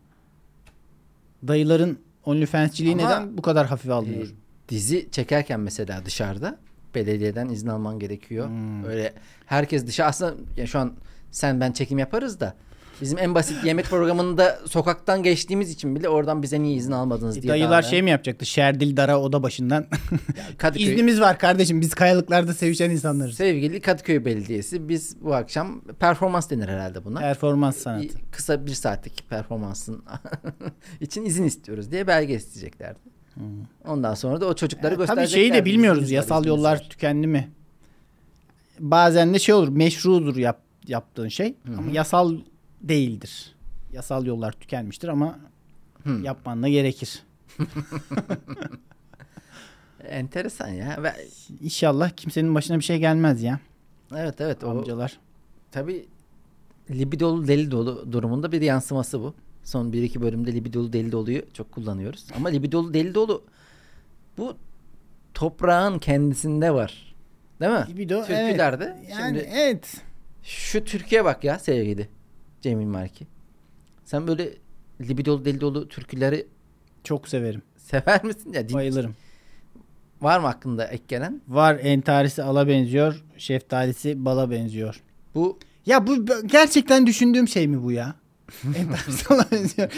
[1.48, 4.28] Dayıların OnlyFans'ciliği Ama- neden bu kadar hafife alınıyor?
[4.70, 6.58] dizi çekerken mesela dışarıda
[6.96, 8.48] belediyeden izin alman gerekiyor.
[8.48, 8.84] Hmm.
[8.86, 9.14] Öyle
[9.46, 10.94] herkes dışarı aslında ya şu an
[11.32, 12.56] sen ben çekim yaparız da
[13.02, 17.42] bizim en basit yemek programında sokaktan geçtiğimiz için bile oradan bize niye izin almadınız E,
[17.42, 17.50] diye.
[17.54, 18.46] Dayılar davranan- şey mi yapacaktı?
[18.46, 19.86] Şerdil Dara oda başından.
[20.58, 21.82] Kadıköy, İznimiz var kardeşim.
[21.82, 23.36] Biz kayalıklarda sevişen insanlarız.
[23.36, 27.20] sevgili Kadıköy Belediyesi biz bu akşam performans denir herhalde buna.
[27.20, 28.04] Performans sanatı.
[28.04, 30.04] Bir kısa bir saatlik performansın
[31.02, 33.00] için izin istiyoruz diye belge isteyeceklerdi.
[33.88, 35.50] Ondan sonra da o çocukları Ya, Tabii göstereceklerdi.
[35.50, 36.12] şeyi de bilmiyoruz.
[36.12, 36.88] Yasal yollar var.
[36.90, 37.50] tükendi mi?
[38.80, 39.68] Bazen de şey olur.
[39.68, 41.56] Meşrudur yap, yaptığın şey.
[41.78, 42.36] Ama yasal
[42.82, 43.56] değildir.
[43.94, 45.40] Yasal yollar tükenmiştir ama
[46.04, 46.20] Hı.
[46.24, 47.24] yapman da gerekir.
[50.10, 51.04] Enteresan ya.
[51.04, 51.14] Ve,
[51.62, 53.60] İnşallah kimsenin başına bir şey gelmez ya.
[54.16, 55.20] evet evet o Amcalar.
[55.72, 56.06] tabii
[56.92, 59.34] libidolu deli dolu durumunda bir yansıması bu.
[59.64, 62.26] Son 1-2 bölümde libidolu deli doluyu çok kullanıyoruz.
[62.36, 63.44] Ama libidolu deli dolu
[64.38, 64.58] bu
[65.34, 67.16] toprağın kendisinde var.
[67.62, 67.86] Değil mi?
[67.90, 68.96] Libido, Türkülerde.
[69.00, 69.10] evet.
[69.12, 69.98] Yani Şimdi evet.
[70.44, 72.10] şu Türkiye bak ya sevgili
[72.62, 73.28] Cemil Marki.
[74.06, 74.54] Sen böyle
[75.02, 76.48] libidolu deli dolu türküleri
[77.04, 77.62] Çok severim.
[77.78, 78.54] sever misin?
[78.54, 79.16] Ya din- Bayılırım.
[80.22, 81.42] var mı aklında ek gelen?
[81.48, 83.24] Var entarisi ala benziyor.
[83.38, 85.02] Şeftalisi bala benziyor.
[85.36, 88.16] Bu Ya bu gerçekten düşündüğüm şey mi bu ya?
[88.78, 89.92] Entarisi ala benziyor.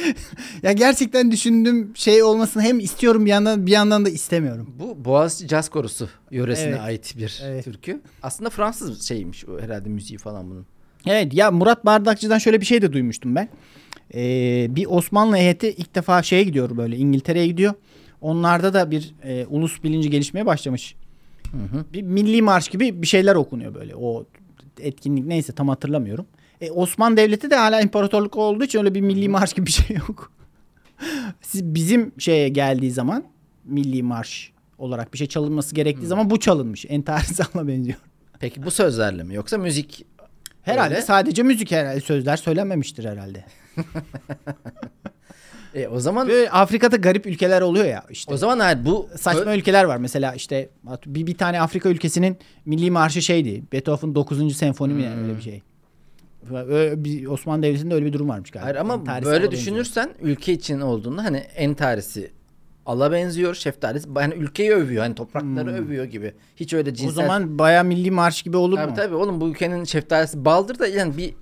[0.63, 4.73] ya gerçekten düşündüğüm şey olmasını hem istiyorum bir yandan bir yandan da istemiyorum.
[4.79, 6.79] Bu Boğaziçi Caz Korosu yöresine Evet.
[6.81, 7.63] ait bir Evet.
[7.65, 8.01] türkü.
[8.23, 10.65] Aslında Fransız şeymiş o herhalde müziği falan bunun.
[11.05, 13.49] Evet ya Murat Bardakçı'dan şöyle bir şey de duymuştum ben.
[14.13, 17.73] Ee, bir Osmanlı heyeti ilk defa şeye gidiyor böyle İngiltere'ye gidiyor.
[18.21, 20.95] Onlarda da bir e, ulus bilinci gelişmeye başlamış.
[21.51, 21.85] Hı hı.
[21.93, 23.95] Bir milli marş gibi bir şeyler okunuyor böyle.
[23.95, 24.25] O
[24.79, 26.25] etkinlik neyse tam hatırlamıyorum.
[26.61, 29.97] E, Osmanlı Devleti de hala imparatorluk olduğu için öyle bir milli marş gibi bir şey
[29.97, 30.31] yok.
[31.41, 33.23] Siz bizim şeye geldiği zaman
[33.65, 36.85] milli marş olarak bir şey çalınması gerektiği zaman bu çalınmış.
[36.89, 37.97] Entari Sal'a benziyor.
[38.39, 40.05] Peki bu sözlerle mi yoksa müzik
[40.63, 41.05] Herhalde Öyle.
[41.05, 43.45] sadece müzik herhalde sözler söylenmemiştir herhalde.
[45.75, 48.33] E, o zaman Böyle Afrika'da garip ülkeler oluyor ya işte.
[48.33, 49.97] o zaman hayır bu Saçma ülkeler var.
[49.97, 50.69] Mesela işte
[51.05, 53.63] bir, bir tane Afrika ülkesinin milli marşı şeydi.
[53.71, 54.57] Beethoven 9.
[54.57, 55.61] senfoni mi yani öyle bir şey.
[56.53, 58.65] Öyle bir, Osmanlı Devleti'nde öyle bir durum varmış galiba.
[58.65, 62.31] Hayır ama Entarisi böyle düşünürsen ülke için olduğunda hani entarisi
[62.85, 66.33] ala benziyor, şeftalisi hani ülkeyi övüyor, hani toprakları övüyor gibi.
[66.55, 67.23] Hiç öyle cinsel Hmm.
[67.23, 68.95] O zaman baya milli marş gibi olur Tabii mu?
[68.95, 71.33] tabii oğlum bu ülkenin şeftalisi baldır da yani bir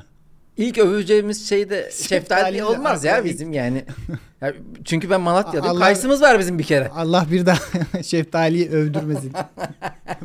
[0.56, 3.84] ilk öveceğimiz şey de şeftali olmaz ya bizim yani.
[4.42, 4.52] Ya
[4.84, 5.76] çünkü ben Malatya'dayım.
[5.76, 6.88] Allah- Kayısımız var bizim bir kere.
[6.88, 7.58] Allah bir daha
[8.02, 9.32] şeftaliyi övdürmesin.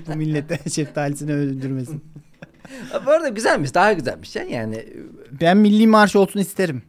[0.07, 2.03] Bu millete şeftalisini övdürmesin.
[3.05, 4.43] Bu arada güzelmiş, daha güzelmiş ya.
[4.43, 4.85] Yani
[5.41, 6.81] Ben milli marş olsun isterim.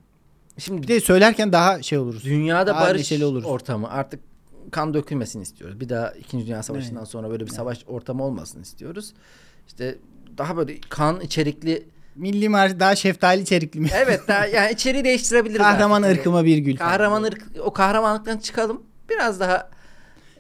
[0.59, 2.25] Şimdi Bir de söylerken daha şey oluruz.
[2.25, 3.45] dünyada Daha barış oluruz.
[3.45, 4.21] ortamı artık
[4.71, 5.81] kan dökülmesini istiyoruz.
[5.81, 6.47] Bir daha 2.
[6.47, 7.09] Dünya Savaşı'ndan Evet.
[7.09, 9.13] sonra böyle bir savaş ortamı olmasını istiyoruz.
[9.67, 9.99] İşte
[10.39, 11.85] daha böyle kan içerikli
[12.17, 13.89] Milli marş daha şeftali içerikli mi?
[13.95, 15.59] evet daha yani içeriği değiştirebiliriz.
[15.63, 16.19] Kahraman artık.
[16.19, 16.77] ırkıma bir gül.
[16.77, 18.83] Kahraman ırk o kahramanlıktan çıkalım.
[19.11, 19.71] Biraz daha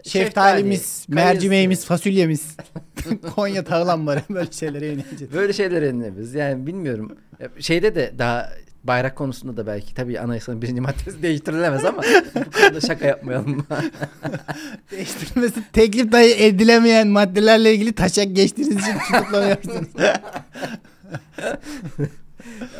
[0.05, 2.57] Şeftalimiz, şeftali, mercimeğimiz, fasulyemiz.
[3.35, 5.33] Konya tağlan var böyle şeylere yöneleceğiz.
[5.35, 6.35] Böyle şeyler önlememiz.
[6.35, 7.17] Yani bilmiyorum.
[7.59, 8.51] Şeyde de daha
[8.85, 12.03] bayrak konusunda da belki tabii anayasanın birinci maddesi değiştirilemez ama
[12.35, 13.67] bu konuda şaka yapmayalım.
[14.91, 19.89] Değiştirilmesi teklif dahi edilemeyen maddelerle ilgili taşak geçtiğiniz için tutuklanıyorsunuz.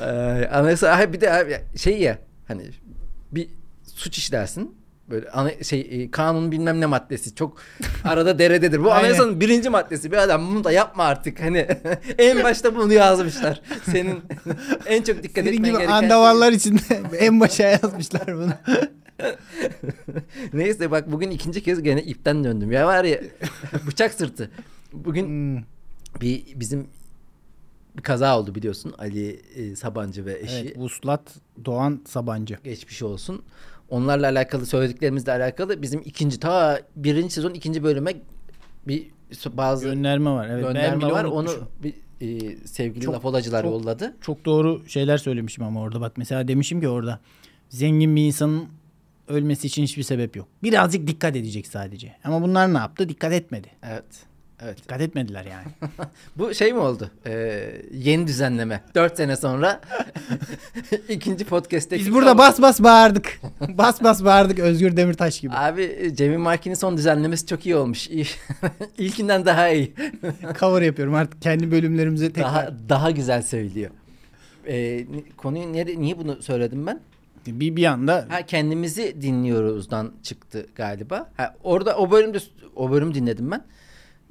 [0.01, 2.63] Ee, anayasa ay bir de şey ya hani
[3.33, 3.49] bir
[3.95, 4.78] suç işlersin.
[5.11, 7.57] Böyle ana, şey e, kanun bilmem ne maddesi çok
[8.05, 8.85] arada derededir.
[8.85, 8.99] Bu Aynen.
[9.01, 10.13] anayasanın birinci maddesi.
[10.13, 11.41] Bir adam bunu da yapma artık.
[11.41, 11.59] Hani
[12.19, 13.63] en başta bunu yazmışlar.
[13.85, 14.21] Senin
[14.87, 16.81] en çok dikkat Senin etmen gibi gereken andavallar içinde
[17.19, 18.53] en başa yazmışlar bunu.
[20.53, 22.73] Neyse bak bugün ikinci kez gene ipten döndüm.
[22.73, 23.21] Ya var ya
[23.87, 24.51] bıçak sırtı.
[24.93, 25.63] Bugün Hmm.
[26.21, 26.87] bir bizim
[27.97, 28.95] bir kaza oldu biliyorsun.
[28.99, 30.57] Ali e, Sabancı ve eşi.
[30.57, 31.23] Evet, Vuslat
[31.65, 32.59] Doğan Sabancı.
[32.65, 33.43] Geçmiş olsun.
[33.89, 38.15] Onlarla alakalı söylediklerimizle alakalı bizim ikinci ta birinci sezon ikinci bölüme
[38.89, 39.07] bir
[39.53, 40.49] bazı Gönderme var.
[40.49, 41.25] Evet, gönderme var.
[41.25, 41.61] unutmuşum.
[41.63, 44.17] Onu bir e, sevgili Çok- lafolacılar çok- yolladı.
[44.21, 47.21] Çok doğru şeyler söylemişim ama orada bak mesela demişim ki orada
[47.69, 48.65] zengin bir insanın
[49.29, 50.49] ölmesi için hiçbir sebep yok.
[50.63, 52.17] Birazcık dikkat edecek sadece.
[52.25, 53.09] Ama bunlar ne yaptı?
[53.09, 53.69] Dikkat etmedi.
[53.83, 54.05] Evet.
[54.63, 54.77] Evet.
[54.83, 55.67] Dikkat etmediler yani.
[56.37, 57.11] Bu şey mi oldu?
[57.27, 58.81] Ee, yeni düzenleme.
[58.95, 59.81] Dört sene sonra
[61.09, 63.41] ikinci podcast'teki Biz burada bas bas bağırdık.
[63.61, 65.55] bas bas bağırdık Özgür Demirtaş gibi.
[65.55, 68.09] Abi Cemil Markin'in son düzenlemesi çok iyi olmuş.
[68.99, 69.95] İlkinden daha iyi.
[70.61, 72.53] Cover yapıyorum artık kendi bölümlerimize tekrar.
[72.53, 73.91] Daha daha güzel söylüyor.
[74.67, 77.01] Ee, konuyu niye, niye bunu söyledim ben?
[77.47, 81.31] Bir, bir anda Ha kendimizi dinliyoruzdan çıktı galiba.
[81.37, 82.39] Ha, orada o bölümde
[82.77, 83.65] o bölüm dinledim ben.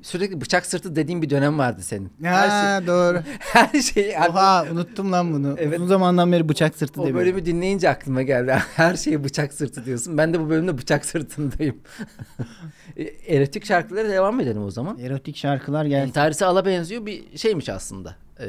[0.01, 2.11] Sürekli bıçak sırtı dediğim bir dönem vardı senin.
[2.21, 3.21] Her, şey, Ha doğru.
[3.39, 5.55] her şeyi Oha unuttum lan bunu.
[5.57, 5.79] Evet.
[5.79, 7.25] Uzun zamandan beri bıçak sırtı o demiyorum.
[7.25, 8.51] bölümü dinleyince aklıma geldi.
[8.75, 10.17] Her şeye bıçak sırtı diyorsun.
[10.17, 11.77] Ben de bu bölümde bıçak sırtındayım.
[12.97, 13.03] E,
[13.35, 14.99] Erotik şarkılara devam edelim o zaman.
[14.99, 16.07] Erotik şarkılar geldi.
[16.07, 18.15] Entarisi ala benziyor bir şeymiş aslında.
[18.39, 18.45] Ee,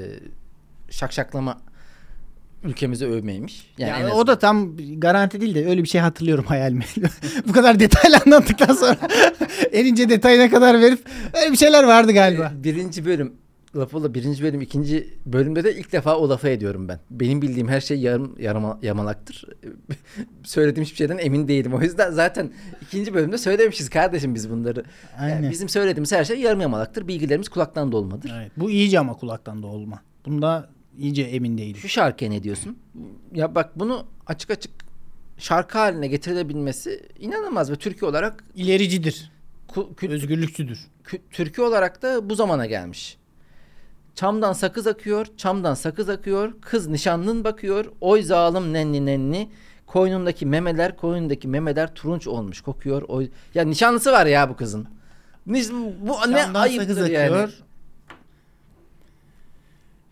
[0.90, 1.58] şakşaklama
[2.64, 3.66] ülkemizi övmeymiş.
[3.78, 6.84] Yani, Yani o da tam garanti değil de öyle bir şey hatırlıyorum hayalime.
[7.48, 8.96] Bu kadar detaylı anlattıktan sonra
[9.72, 10.98] en ince detayına kadar verip
[11.34, 12.52] öyle bir şeyler vardı galiba.
[12.60, 13.32] Ee, birinci bölüm
[13.76, 17.00] lafı birinci bölüm ikinci bölümde de ilk defa o lafı ediyorum ben.
[17.10, 19.44] Benim bildiğim her şey yarım yarama, yamalaktır.
[20.44, 21.74] Söylediğim hiçbir şeyden emin değilim.
[21.74, 22.50] O yüzden zaten
[22.82, 24.84] ikinci bölümde söylemişiz kardeşim biz bunları.
[25.20, 25.50] Yani Aynen.
[25.50, 27.08] bizim söylediğimiz her şey yarım yamalaktır.
[27.08, 28.32] Bilgilerimiz kulaktan dolmadır.
[28.38, 30.02] Evet, bu iyice ama kulaktan da olma.
[30.26, 30.68] Bunda
[30.98, 31.76] iyice emin değilim.
[31.80, 32.78] Şu şarkıya ne diyorsun?
[33.34, 34.70] Ya bak bunu açık açık
[35.38, 39.30] şarkı haline getirilebilmesi inanılmaz ve türkü olarak İlericidir.
[39.68, 40.86] ku- kü- Özgürlükçüdür.
[41.04, 43.16] kü- türkü olarak da bu zamana gelmiş.
[44.14, 49.50] Çamdan sakız akıyor, çamdan sakız akıyor, kız nişanlın bakıyor, oy zalim nenni nenni,
[49.86, 53.02] koynundaki memeler, koynundaki memeler turunç olmuş kokuyor.
[53.02, 53.30] Oy...
[53.54, 54.88] Ya nişanlısı var ya bu kızın.
[55.46, 57.24] Niş- Bu ne Çamdan ayıptır sakız yani.
[57.36, 57.52] akıyor.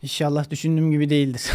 [0.02, 1.42] İnşallah düşündüğüm gibi değildir.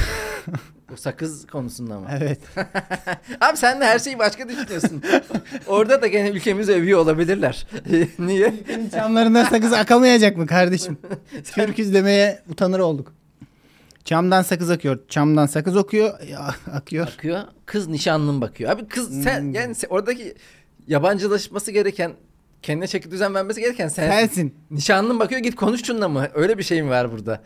[0.93, 2.07] O sakız konusunda mı?
[2.19, 2.39] evet.
[3.41, 5.03] Abi sen de her şeyi başka düşünüyorsun.
[5.67, 7.67] Orada da gene ülkemizi övüyor olabilirler.
[8.19, 8.53] Niye?
[8.93, 10.97] Çamlarından sakız akamayacak mı kardeşim?
[11.55, 13.13] Türküz demeye utanır olduk.
[14.05, 14.99] Çamdan sakız akıyor.
[15.09, 16.13] Çamdan sakız okuyor.
[16.73, 17.07] akıyor.
[17.07, 17.39] Bakıyor.
[17.65, 18.71] Kız nişanlın bakıyor.
[18.71, 19.53] Abi kız sen Hmm.
[19.53, 20.35] yani sen- oradaki
[20.87, 22.11] yabancılaşması gereken
[22.61, 24.09] kendine çeki düzen vermesi gereken sen.
[24.09, 24.55] Sensin.
[24.71, 26.27] Nişanlın bakıyor git konuş şununla mı?
[26.33, 27.41] Öyle bir şey mi var burada?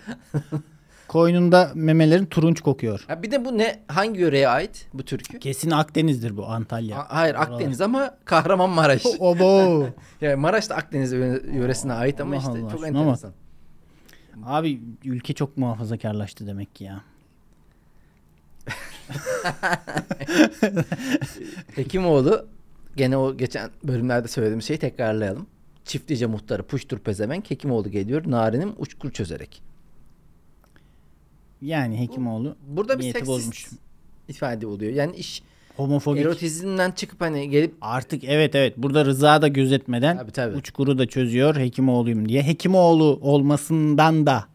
[1.15, 3.03] Koynunda memelerin turunç kokuyor.
[3.07, 3.79] Ha bir de bu ne?
[3.87, 5.39] Hangi yöreye ait bu türkü?
[5.39, 6.97] Kesin Akdeniz'dir bu Antalya.
[6.97, 9.05] Ha- Hayır Akdeniz ama Kahramanmaraş.
[9.19, 9.87] Obo.
[10.21, 13.31] yani Maraş da Akdeniz yö- yöresine ait ama Allah işte Allah, çok enteresan.
[14.45, 17.01] Abi ülke çok muhafazakarlaştı demek ki ya.
[21.75, 22.47] Hekimoğlu
[22.95, 25.47] gene o geçen bölümlerde söylediğim şeyi tekrarlayalım.
[25.85, 29.74] Çiftlice muhtarı puştur pezevenk Hekimoğlu geliyor narinim uçkur çözerek.
[31.61, 33.67] Yani Hekimoğlu Burada bir seksist bozmuş.
[34.27, 34.93] ifade oluyor.
[34.93, 35.43] Yani iş
[35.77, 36.21] Homofobik.
[36.21, 40.55] erotizmden çıkıp hani gelip Artık evet evet burada rıza da gözetmeden Tabii, tabii.
[40.55, 42.43] uçkuru da çözüyor Hekimoğlu'yum diye.
[42.47, 44.45] Hekimoğlu olmasından da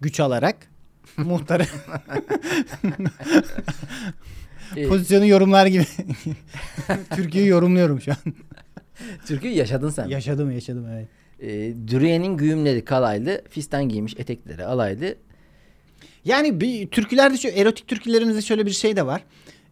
[0.00, 0.56] güç alarak
[1.16, 1.64] muhtarı
[4.88, 5.84] pozisyonu yorumlar gibi.
[7.14, 8.16] Türkiye'yi yorumluyorum şu an.
[9.26, 10.08] Türkiye'yi yaşadın sen.
[10.08, 11.08] Yaşadım yaşadım evet.
[11.40, 15.14] E, Dürüye'nin güğümleri kalaylı, fistan giymiş etekleri alaylı.
[16.24, 19.24] Yani bir türkülerde şu erotik türkülerimizde şöyle bir şey de var.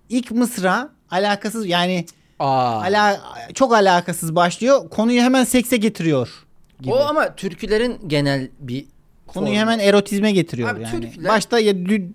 [0.09, 2.07] İlk mısra alakasız yani
[2.39, 2.81] Aa.
[2.83, 3.21] ala,
[3.55, 4.91] çok alakasız başlıyor.
[4.91, 6.47] Konuyu hemen sekse getiriyor
[6.81, 6.93] gibi.
[6.93, 8.85] O ama türkülerin genel bir
[9.27, 9.61] Konuyu formu.
[9.61, 11.01] hemen erotizme getiriyor Abi yani.
[11.05, 12.13] türküler- Başta ya dü,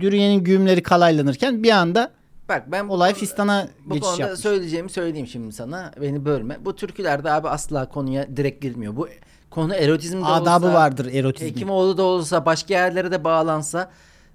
[0.00, 2.10] Dürüye'nin güğümleri kalaylanırken bir anda
[2.48, 4.40] Bak ben olay fistana bu geçiş konuda yapmış.
[4.40, 5.92] söyleyeceğimi söyleyeyim şimdi sana.
[6.00, 6.56] Beni bölme.
[6.64, 8.96] Bu türkülerde abi asla konuya direkt girmiyor.
[8.96, 9.08] Bu
[9.54, 11.50] konu erotizm de Adabı olsa, vardır erotizmin.
[11.50, 13.90] Hekimoğlu da olsa, başka yerlere de bağlansa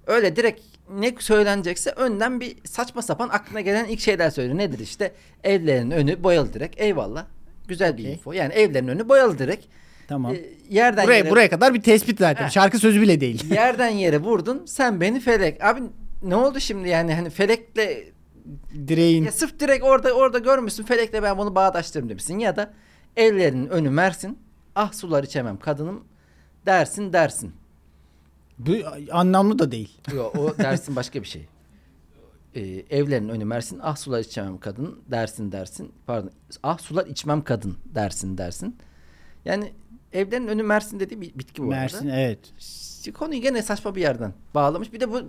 [0.06, 0.60] öyle direkt
[0.98, 4.58] ne söylenecekse önden bir saçma sapan aklına gelen ilk şeyler söylüyor.
[4.58, 5.12] Nedir işte?
[5.44, 6.80] Evlerin önü boyalı direkt.
[6.80, 7.24] Eyvallah.
[7.68, 8.32] Güzel bir info.
[8.32, 9.66] Yani evlerin önü boyalı direkt.
[10.08, 10.34] Tamam.
[10.34, 12.44] Ee, yerden buraya yere, buraya kadar bir tespit zaten.
[12.44, 12.50] Heh.
[12.50, 13.50] Şarkı sözü bile değil.
[13.54, 14.62] yerden yere vurdun.
[14.66, 15.64] Sen beni felek.
[15.64, 15.80] Abi
[16.22, 18.04] ne oldu şimdi yani hani felekle
[18.88, 22.72] Direğin ya sırf direkt orada orada görmüşsün felekle ben bunu bağdaştırırım demişsin ya da
[23.16, 24.38] evlerinin önü Mersin
[24.74, 26.04] ah sular içemem kadınım
[26.66, 27.52] dersin dersin.
[28.58, 28.72] bu
[29.12, 29.98] anlamlı da değil.
[30.14, 31.46] Yok o dersin başka bir şey.
[32.54, 36.30] Ee, evlerin önü Mersin ah sular içemem kadın dersin dersin pardon
[36.62, 38.76] ah sular içmem kadın dersin dersin.
[39.44, 39.72] Yani
[40.12, 42.20] evlerin önü Mersin dediği bir bitki bu Mersin arada.
[42.20, 42.38] evet.
[43.18, 44.92] Konuyu gene saçma bir yerden bağlamış.
[44.92, 45.20] Bir de bu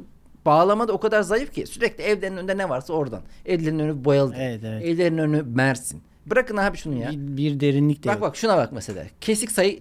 [0.45, 3.21] bağlama da o kadar zayıf ki sürekli evlerin önünde ne varsa oradan.
[3.45, 4.35] Evlerin önü boyalı.
[4.37, 4.83] Evet evet.
[4.85, 6.01] Evlerin önü Mersin.
[6.25, 7.09] Bırakın abi şunu ya.
[7.11, 8.21] Bir, bir derinlik de Bak yok.
[8.21, 9.03] bak şuna bak mesela.
[9.21, 9.79] Kesik sayı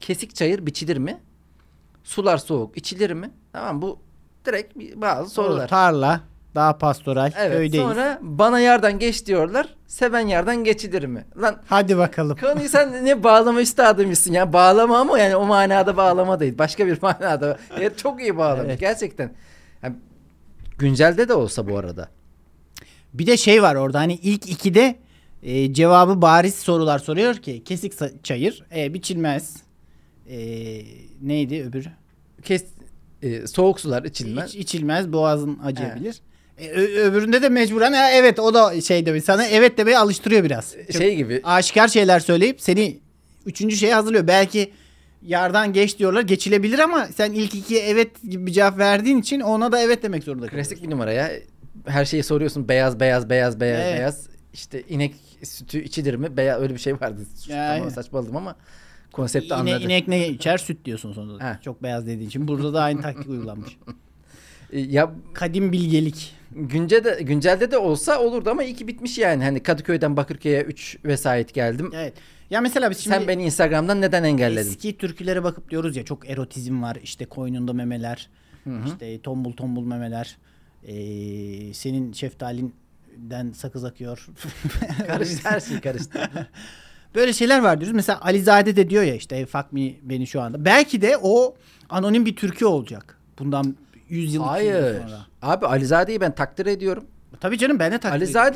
[0.00, 1.18] kesik çayır biçilir mi?
[2.04, 3.30] Sular soğuk içilir mi?
[3.52, 3.98] Tamam bu
[4.46, 5.68] direkt bir bazı sorular.
[5.68, 6.20] Tarla,
[6.54, 7.84] daha pastoral, Evet köydeyiz.
[7.84, 9.74] sonra bana yardan geç diyorlar.
[9.86, 11.24] Seven yardan geçilir mi?
[11.42, 12.36] Lan Hadi bakalım.
[12.40, 14.52] konuyu sen ne bağlama üstadıymışsın ya.
[14.52, 16.58] Bağlama ama yani o manada bağlama değil.
[16.58, 17.58] Başka bir manada.
[17.80, 18.80] Ya çok iyi bağlamış Evet.
[18.80, 19.32] gerçekten.
[19.82, 19.96] Yani
[20.78, 22.08] güncelde de olsa bu arada.
[23.14, 24.96] Bir de şey var orada hani ilk ikide
[25.46, 29.56] e, cevabı bariz sorular soruyor ki kesik çayır e, biçilmez.
[30.30, 30.38] E,
[31.22, 31.88] neydi öbürü?
[32.42, 32.64] Kes
[33.22, 34.54] e, soğuk sular içilmez.
[34.54, 36.20] İç, içilmez boğazın acıyabilir.
[36.58, 40.44] E, ö- öbüründe de mecburen ha, evet o da şey demiş sana evet demeye alıştırıyor
[40.44, 40.74] biraz.
[40.92, 42.98] Çok şey gibi aşikar şeyler söyleyip seni
[43.46, 44.26] üçüncü şeye hazırlıyor.
[44.26, 44.72] Belki
[45.22, 49.72] yardan geç diyorlar geçilebilir ama sen ilk ikiye evet gibi bir cevap verdiğin için ona
[49.72, 50.70] da evet demek zorunda kalıyorsun.
[50.74, 51.30] Klasik bir numara ya.
[51.86, 53.98] Her şeyi soruyorsun beyaz beyaz beyaz beyaz Evet.
[53.98, 54.26] beyaz.
[54.52, 56.36] İşte inek sütü içilir mi?
[56.36, 57.20] Beyaz öyle bir şey vardı.
[57.48, 58.56] Ya, tamam saçmaladım ama
[59.12, 59.82] konsepti İne, anladım.
[59.82, 61.50] inek ne içer süt diyorsun sonunda.
[61.50, 61.62] Heh.
[61.62, 62.48] Çok beyaz dediğin için.
[62.48, 63.76] Burada da aynı taktik uygulanmış.
[64.72, 66.34] E, Ya Kadim bilgelik.
[66.50, 69.44] günce de güncelde de olsa olurdu ama iyi ki bitmiş yani.
[69.44, 71.90] Hani Kadıköy'den Bakırköy'e 3 vesayet geldim.
[71.94, 72.14] Evet.
[72.50, 74.70] Ya mesela biz şimdi Sen beni Instagram'dan neden engelledin?
[74.70, 76.98] eski türkülere bakıp diyoruz ya çok erotizm var.
[77.02, 78.28] İşte koynunda memeler.
[78.86, 80.36] işte tombul tombul memeler.
[80.86, 82.12] Ee, senin
[83.16, 84.26] şeftalinden sakız akıyor.
[85.06, 86.30] Karıştı her şey karıştı.
[87.14, 87.94] Böyle şeyler var diyoruz.
[87.96, 90.64] Mesela Alizade de diyor ya işte fuck me beni şu anda.
[90.64, 91.56] Belki de o
[91.88, 93.18] anonim bir türkü olacak.
[93.38, 93.76] Bundan
[94.08, 95.02] 100 yıl 200 Hayır.
[95.02, 95.26] sonra.
[95.42, 97.04] Abi Alizade'yi ben takdir ediyorum.
[97.40, 98.50] Tabii canım ben de takdir ediyorum.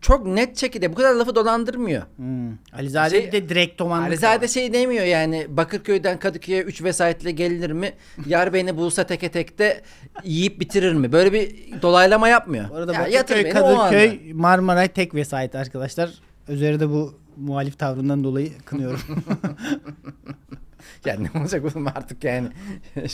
[0.00, 2.02] Çok net şekilde bu kadar lafı dolandırmıyor.
[2.16, 2.52] Hmm.
[2.72, 4.08] Alizade Şey- de direkt tomanlık.
[4.08, 7.92] Alizade şey demiyor yani Bakırköy'den Kadıköy'e 3 vesayetle gelinir mi?
[8.26, 9.82] Yar beni bulsa teke tekte
[10.24, 11.12] yiyip bitirir mi?
[11.12, 12.70] Böyle bir dolaylama yapmıyor.
[12.70, 13.50] Bu arada Ya Bakırköy.
[13.50, 16.10] Kadıköy, Marmaray tek vesayet arkadaşlar.
[16.48, 19.00] Üzeri de bu muhalif tavrından dolayı kınıyorum.
[21.04, 22.48] Yani ne olacak oğlum artık yani.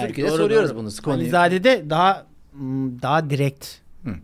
[0.00, 0.78] Türkiye'de doğru, soruyoruz doğru.
[0.78, 1.22] bunu, konuyu.
[1.22, 3.66] Alizade'de daha hmm, daha direkt.
[4.04, 4.14] Hı.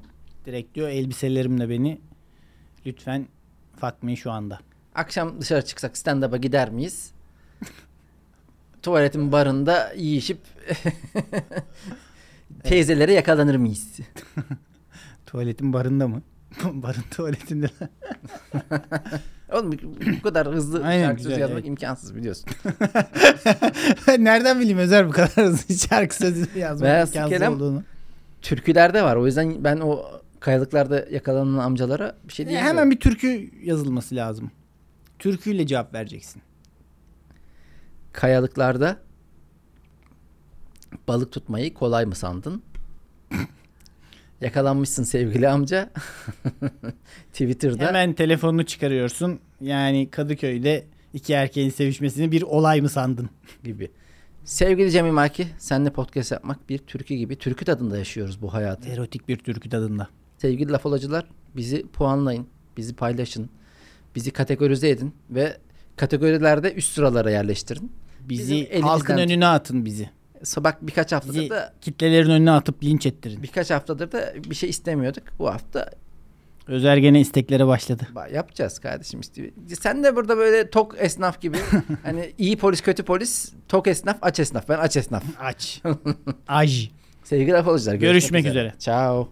[0.46, 2.00] Direkt diyor elbiselerimle beni
[2.86, 3.26] lütfen
[3.80, 4.58] fuck me şu anda.
[4.94, 7.10] Akşam dışarı çıksak stand-up'a gider miyiz?
[8.82, 10.38] Tuvaletin barında yiyişip
[12.62, 13.88] teyzelere yakalanır mıyız?
[15.26, 16.22] Tuvaletin barında mı?
[16.64, 17.70] Barın tuvaletinde.
[19.52, 19.72] Oğlum
[20.18, 21.68] bu kadar hızlı Aynen, şarkı sözü yazmak evet.
[21.68, 22.50] imkansız biliyorsun.
[24.18, 27.82] Nereden bileyim Özer bu kadar hızlı şarkı sözü yazmak Beyaz imkansız olduğunu.
[28.42, 29.16] Türkülerde var.
[29.16, 30.04] O yüzden ben o
[30.44, 32.76] kayalıklarda yakalanan amcalara bir şey diyemiyorum.
[32.78, 34.50] hemen bir türkü yazılması lazım.
[35.18, 36.42] Türküyle cevap vereceksin.
[38.12, 38.96] Kayalıklarda
[41.08, 42.62] balık tutmayı kolay mı sandın?
[44.40, 45.90] Yakalanmışsın sevgili amca.
[47.32, 47.86] Twitter'da.
[47.86, 49.40] Hemen telefonunu çıkarıyorsun.
[49.60, 53.30] Yani Kadıköy'de iki erkeğin sevişmesini bir olay mı sandın?
[53.62, 53.90] gibi.
[54.44, 57.36] Sevgili Cemil Maki, seninle podcast yapmak bir türkü gibi.
[57.36, 58.88] Türkü tadında yaşıyoruz bu hayatı.
[58.88, 60.08] Erotik bir türkü tadında.
[60.44, 61.24] Sevgili laf olacılar,
[61.56, 63.50] bizi puanlayın, bizi paylaşın,
[64.16, 65.56] bizi kategorize edin ve
[65.96, 67.92] kategorilerde üst sıralara yerleştirin.
[68.20, 70.10] Bizi halkın önüne atın bizi.
[70.42, 73.42] Sabah birkaç haftadır Bizi da kitlelerin önüne atıp linç ettirin.
[73.42, 75.22] birkaç haftadır da bir şey istemiyorduk.
[75.38, 75.90] Bu hafta
[76.68, 78.06] Özer gene isteklere başladı.
[78.14, 79.50] ba- yapacağız kardeşim işte.
[79.80, 81.56] Sen de burada böyle tok esnaf gibi
[82.02, 85.24] hani iyi polis kötü polis tok esnaf aç esnaf ben aç esnaf.
[85.40, 85.82] Aç.
[86.48, 86.88] Aj.
[87.24, 87.94] Sevgili laf olacılar.
[87.94, 88.74] Görüşmek üzere.
[88.78, 89.28] Ciao.